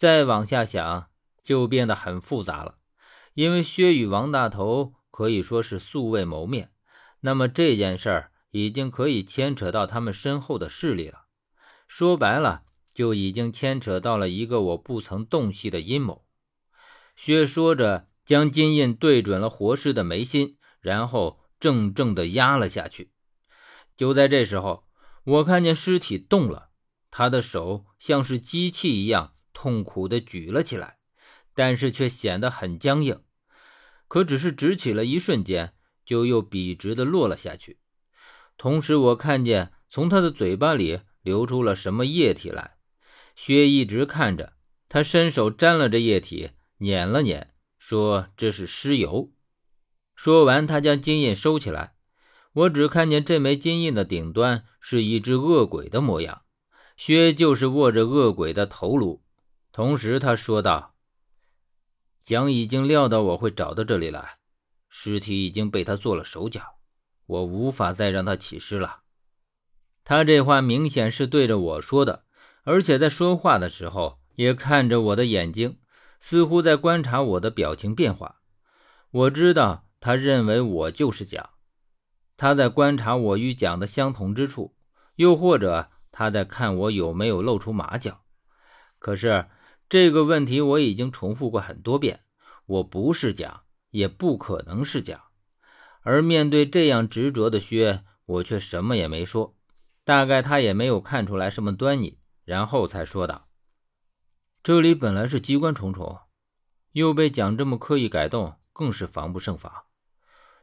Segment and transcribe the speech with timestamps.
[0.00, 1.10] 再往下想，
[1.42, 2.78] 就变得很复杂了。
[3.34, 6.72] 因为薛与王大头可以说是素未谋面，
[7.20, 11.26] 那么这件事儿已经可以牵扯到他们身后的势力了。
[11.86, 12.62] 说白了，
[12.94, 16.24] 就已经牵扯到了一个我不曾洞悉的阴谋。
[17.14, 23.12] 薛说着，将金印对准了活尸的眉心，然后正正的压了下去。
[23.94, 24.86] 就在这时候，
[25.24, 26.70] 我看见尸体动了，
[27.10, 30.96] 他的手像是机器一样痛苦的举了起来。
[31.52, 33.20] 但是却显得很僵硬，
[34.08, 35.74] 可只是直起了一瞬间，
[36.06, 37.80] 就又笔直的落了下去。
[38.56, 42.78] 同时，我看见从他的嘴巴里流出了什么液体来。
[43.36, 44.54] 薛一直看着
[44.88, 49.32] 他，伸手沾了这液体，捻了捻，说：“这是尸油。”
[50.16, 51.94] 说完，他将金印收起来。
[52.52, 56.42] 我只看见这枚金印的顶端是一只恶鬼的模样，
[56.96, 59.22] 薛就是握着恶鬼的头颅。
[59.72, 60.94] 同时，他说道。
[62.22, 64.38] 蒋已经料到我会找到这里来，
[64.90, 66.78] 尸体已经被他做了手脚，
[67.24, 69.00] 我无法再让他起尸了。
[70.04, 72.26] 他这话明显是对着我说的，
[72.64, 75.78] 而且在说话的时候也看着我的眼睛，
[76.20, 78.42] 似乎在观察我的表情变化。
[79.10, 81.50] 我知道他认为我就是蒋，
[82.36, 84.76] 他在观察我与蒋的相同之处，
[85.16, 88.20] 又或者他在看我有没有露出马脚。
[88.98, 89.46] 可是。
[89.90, 92.20] 这个问题我已经重复过很多遍，
[92.64, 95.20] 我不是蒋，也不可能是蒋。
[96.02, 99.56] 而面对这样执着的薛，我却什么也没说。
[100.04, 103.48] 大概他也没有看出来什么端倪，然后才说道
[104.62, 106.20] ：“这里本来是机关重重，
[106.92, 109.72] 又被蒋这么刻意改动，更是防不胜防。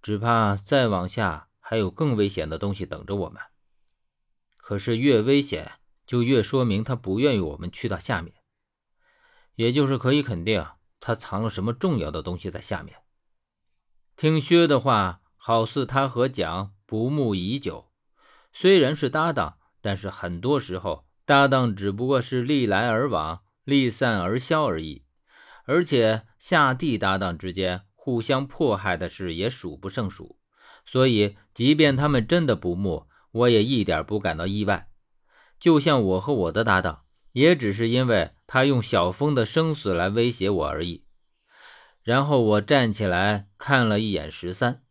[0.00, 3.42] 只怕再往下还有更危险的东西等着我们。
[4.56, 5.72] 可是越危险，
[6.06, 8.32] 就越说明他不愿意我们去到下面。”
[9.60, 10.64] 也就是可以肯定，
[11.00, 12.96] 他藏了什么重要的东西在下面。
[14.16, 17.90] 听薛的话，好似他和蒋不睦已久，
[18.54, 25.04] 虽然是搭档，但是很多时候搭档只不过是历来而往、利散而消而已。
[25.66, 30.38] 而且下地搭档之间互相迫害的事也数不胜数，
[30.86, 34.88] 所以即便他们真的不睦，我也一点不感到意外。
[35.58, 37.02] 就像我和我的搭档。
[37.32, 41.04] 也只是因为他用小峰的生死来威胁我而已。
[42.02, 44.82] 然后我站起来看了一眼十三，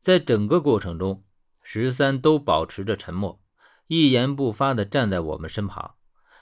[0.00, 1.24] 在整个过程中，
[1.62, 3.40] 十三都保持着沉默，
[3.86, 5.94] 一言不发地站在我们身旁。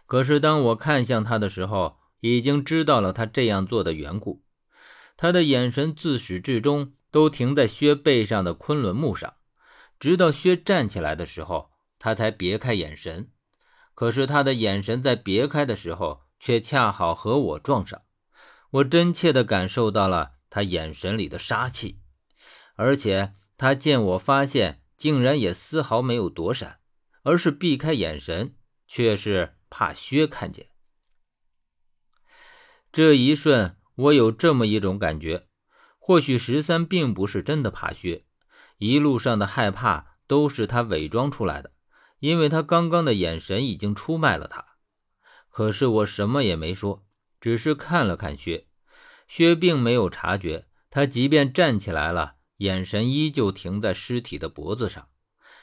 [0.06, 4.44] 可是当我看向他的时候，已经知道了他这样做的缘故。
[5.16, 9.34] 他的眼神自始至终都停在薛背上的昆仑木上，
[9.98, 13.30] 直到薛站起来的时候，他才别开眼神。
[13.94, 18.02] 可是他的眼神在别开的时候，却恰好和我撞上。
[18.70, 22.00] 我真切地感受到了他眼神里的杀气，
[22.74, 26.78] 而且他见我发现，竟然也丝毫没有躲闪，
[27.22, 30.68] 而是避开眼神，却是怕薛看见。
[32.90, 35.48] 这一瞬，我有这么一种感觉：
[35.98, 38.24] 或许十三并不是真的怕薛，
[38.78, 41.71] 一路上的害怕都是他伪装出来的。
[42.22, 44.64] 因为他刚刚的眼神已经出卖了他，
[45.50, 47.04] 可是我什么也没说，
[47.40, 48.68] 只是看了看薛。
[49.26, 55.08] 薛并没有察觉，他即便站起来了，眼神依旧停在尸体的脖子上。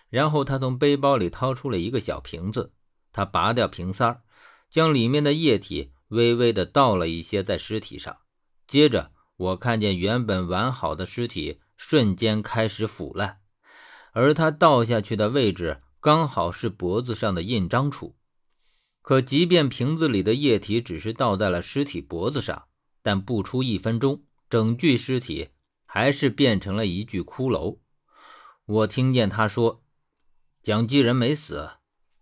[0.09, 2.73] 然后他从背包里掏出了一个小瓶子，
[3.13, 4.21] 他拔掉瓶塞，
[4.69, 8.17] 将里面的液体微微的倒了一些在尸体上。
[8.67, 13.39] 接着，我看见原本完好的尸体瞬间开始腐烂，
[14.11, 15.81] 而他倒下去的位置。
[16.01, 18.15] 刚好是脖子上的印章处，
[19.01, 22.69] 可即便瓶子里的液体只是倒在了尸体脖子上，
[23.01, 25.49] 但不出一分钟，整具尸体
[25.85, 27.79] 还是变成了一具骷髅。
[28.65, 29.83] 我听见他说
[30.63, 31.69] ：“蒋继仁没死，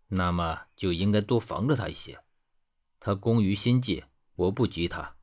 [0.07, 2.23] 那么就应该多防着他一些。
[2.99, 5.17] 他工于心计，我不急他，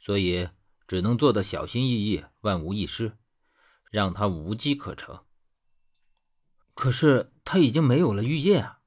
[0.00, 0.48] 所以
[0.86, 3.18] 只能做得小心翼翼，万无一失，
[3.90, 5.24] 让他无机可乘。”
[6.72, 8.80] 可是他已经没有了玉叶啊！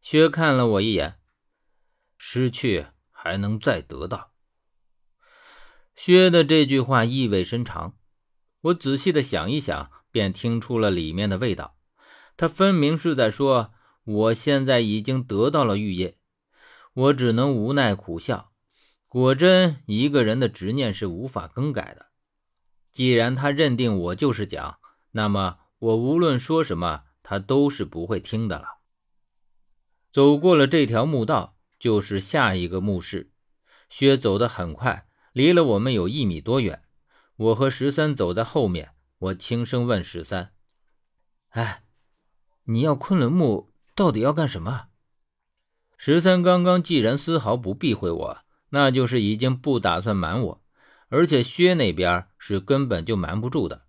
[0.00, 1.18] 薛看了我一眼，
[2.16, 4.30] 失去还能再得到。
[5.96, 7.96] 薛的这句话意味深长，
[8.60, 11.76] 我仔细的想一想，便听出了里面的味道。
[12.36, 13.74] 他分明是在说，
[14.04, 16.16] 我现在已经得到了玉叶，
[16.92, 18.52] 我只能无奈苦笑。
[19.08, 22.06] 果真，一个人的执念是无法更改的。
[22.92, 24.78] 既然他认定我就是蒋，
[25.10, 25.58] 那么。
[25.84, 28.78] 我无论说什么，他都是不会听的了。
[30.10, 33.32] 走过了这条墓道，就是下一个墓室。
[33.90, 36.84] 薛走得很快，离了我们有一米多远。
[37.36, 40.54] 我和十三走在后面，我轻声问十三
[41.50, 41.84] ：“哎，
[42.64, 44.86] 你要昆仑墓到底要干什么？”
[45.98, 48.38] 十三刚刚既然丝毫不避讳我，
[48.70, 50.64] 那就是已经不打算瞒我，
[51.08, 53.84] 而且薛那边是根本就瞒不住的。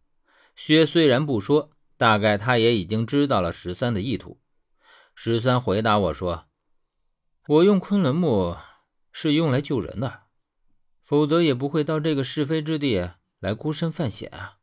[0.58, 4.40] 薛虽然不说，大概他也已经知道了十三的意图。
[5.14, 6.48] 十三回答我说
[7.48, 8.58] ：“我用昆仑木
[9.12, 10.24] 是用来救人的，
[11.02, 14.58] 否则也不会到这个是非之地来孤身犯险啊。”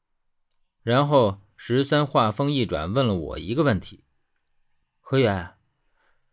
[0.83, 4.05] 然后十三话锋一转，问了我一个问题
[5.01, 5.55] ：“何源，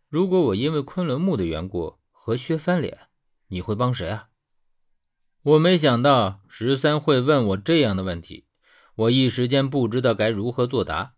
[0.08, 3.08] 如果我因为昆仑木的缘故和薛翻脸，
[3.46, 4.28] 你会帮谁啊？”
[5.42, 8.44] 我没想到十三会问我这样的问题。
[9.00, 11.14] 我一时间不知道该如何作答。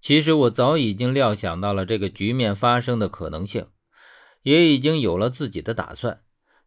[0.00, 3.68] 其实我早已经料想到了这个局面发生的可能性，
[4.42, 6.22] 也已经有了自己的打算。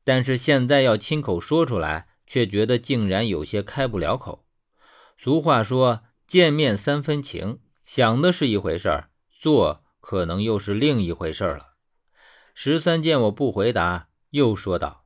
[0.06, 4.46] 但是现在要亲口说出来，却觉得竟然有些开不了口。
[5.18, 11.74] 俗话说“见面三分情”，想的是一回事儿，做可能又是另一回事儿了。
[12.54, 15.06] 十三见我不回答，又说道：“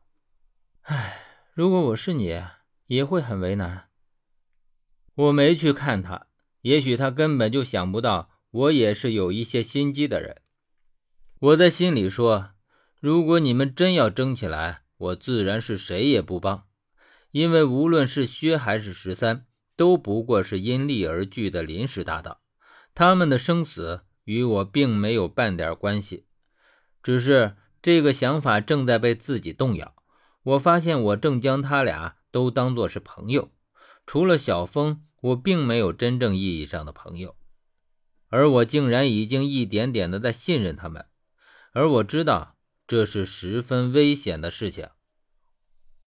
[0.83, 1.23] 唉，
[1.53, 2.39] 如果我是你，
[2.85, 3.87] 也会很为难。”
[5.15, 6.27] 我没去看他，
[6.61, 10.41] 也许他根本就想不到我也是有一些心机的人。
[11.39, 12.51] 我在心里说：
[12.99, 16.65] 如果你们真要争起来，我自然是谁也不帮，
[17.31, 19.45] 因为无论是薛还是十三，
[19.75, 22.39] 都不过是因利而聚的临时搭档，
[22.93, 26.25] 他们的生死与我并没有半点关系。
[27.01, 29.95] 只是这个想法正在被自己动摇。
[30.43, 33.51] 我发现我正将他俩都当作是朋友，
[34.11, 35.03] 除了小峰。
[35.21, 37.35] 我并没有真正意义上的朋友，
[38.29, 41.05] 而我竟然已经一点点的在信任他们，
[41.73, 42.57] 而我知道
[42.87, 44.87] 这是十分危险的事情。